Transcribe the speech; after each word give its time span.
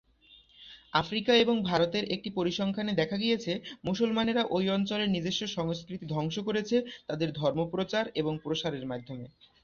Africa 0.93 1.33
এবং 1.37 1.55
ভারতের 1.63 2.03
একটি 2.15 2.29
পরিসংখ্যানে 2.31 2.93
দেখা 2.95 3.17
গিয়েছে 3.17 3.51
মুসলমানেরা 3.85 4.43
ঐ 4.49 4.69
অঞ্চলের 4.75 5.09
নিজস্ব 5.11 5.41
সংস্কৃতি 5.57 6.05
ধ্বংস 6.07 6.35
করেছে 6.47 6.75
তাদের 7.09 7.29
ধর্ম 7.33 7.59
প্রচার 7.73 8.03
এবং 8.15 8.33
প্রসারের 8.43 8.85
মাধ্যমে। 8.91 9.25